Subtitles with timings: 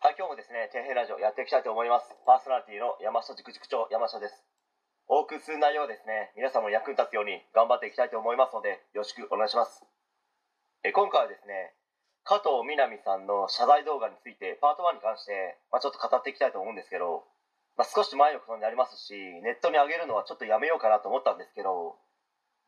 [0.00, 2.08] はい、今日もですね、底辺ラジオやっていきたいと思います。
[2.24, 4.48] パーソナリティの山下塾塾長、山下です。
[5.12, 9.84] お送りする内容はですね、皆様の役に立つように頑張っていきたいと思いますので、よろしくお願いします。
[10.88, 11.76] え今回はですね、
[12.24, 17.28] 加藤みなみさんの謝罪動画について、パート1に関して、まあ、ちょっと語っていきたいと思うんですけど、
[17.76, 19.12] まあ、少し前のことになりますし、
[19.44, 22.00] ネットに上げるのはちょっとやめようかなと思ったんですけど、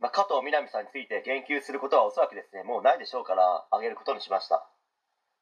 [0.05, 4.69] まあ、加藤みなみさんについて言及することはおそらくですね、もうないでしょうから、上げることにしました。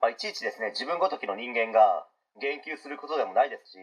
[0.00, 2.08] まあ、いちいちですね自分ごときの人間が
[2.40, 3.78] 言及することでもないですし、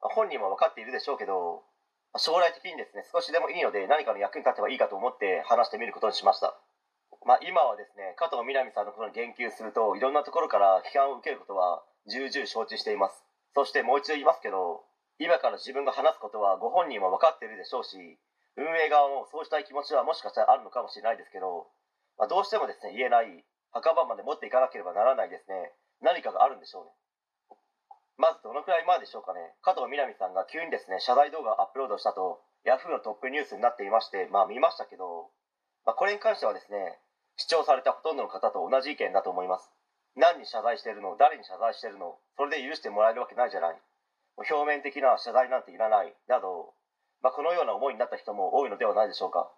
[0.00, 1.64] まあ本人も分かっているでしょうけど
[2.12, 6.52] まあ将来的にですね少しでもいいので何かの役に立てばいいかと思って話してみることにしました、
[7.24, 13.24] まあ、今はですね加藤みなみさんのことに言及するといろんなところから批判を受けることは重々承知しています。
[13.54, 14.84] そしてもう一度言いますけど
[15.20, 17.96] 今から自分が話すことはご本人は分かっているでしょうし
[18.56, 21.68] 運営側もそうしたい気持ちはもしかしたらあるのかもしれないですけど、
[22.18, 25.72] まあ、どうしてもですね言えない墓場まで持っていかなければならないですね。
[26.00, 26.90] 何かがあるんでしょうね。
[28.18, 29.40] まずどのくらい前でしょうかね。
[29.62, 35.30] 加藤みなみさんが急にですね謝罪動画をアップロードしたとヤフーのトップニュースになっていましてまあ見ましたけど、
[35.84, 37.00] まあ、これに関してはですね
[37.36, 39.72] 視聴されたほとんどの方と同じ意見だと思います。
[40.14, 41.16] 何に謝罪してるの？
[41.18, 42.18] 誰に謝罪してるの？
[42.36, 43.76] それで許してもらえるわけないじゃない。
[44.36, 46.12] 表面的な謝罪なんていらない。
[46.28, 46.74] など、
[47.22, 49.50] まあ、このような思いになった人も多いのではないでしょうか、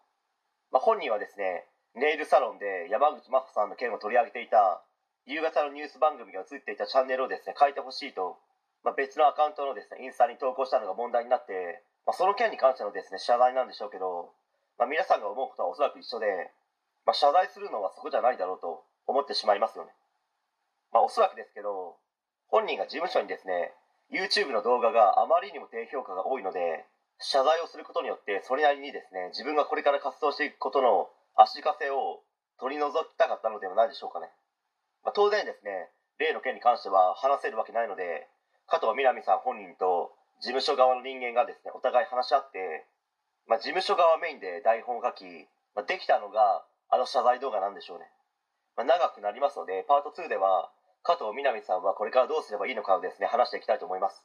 [0.71, 4.83] まあ、本人はですねネイルサロンで山口真帆さんの件を取り上げていた
[5.27, 8.37] 夕方のニュース番組が映っていたチャンネルをですね変えてほしいと、
[8.83, 14.35] まあ、別のアカウントのですねインスタに投稿したのが問題になって、まあ、その件に関してのですね謝罪なんでしょうけど、
[14.77, 16.27] まあ、皆さんが思うことはおそらく一緒で、
[17.07, 19.95] まあ、謝罪するのはそこじゃないだろうと思ってしまいますよね、
[20.91, 21.95] まあ、おそらくですけど
[22.51, 23.71] 本人が事務所にですね
[24.11, 26.85] YouTube の動画があまりにも低評価が多いので
[27.23, 32.23] 謝罪をすることによってそれなりにですね自分がこれから活動していくことの足かせを
[32.59, 34.31] 取り除きたかったのではないでしょうかね、
[35.03, 38.29] まあ、当然ですね例の件に関しては話せるわけないので
[38.67, 42.87] 加藤みなみさん本人と事務所側の人間がですねお互い話し合って、
[43.49, 45.25] まあ、事務所側メインで台本を書き、
[45.75, 48.07] まあ、できたのがあの謝罪動画なんでしょうね、
[48.77, 50.71] まあ、長くなりますのでパート2では
[51.05, 54.25] 加藤みなみさんはこれからどうすればいいのかをですね話していきたいと思います。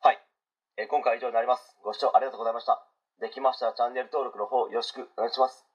[0.00, 0.18] はい、
[0.78, 1.76] えー今回は以上になります。
[1.84, 2.80] ご視聴ありがとうございました。
[3.20, 5.66] できましたらチャンネル登録の方よろしくお願いします。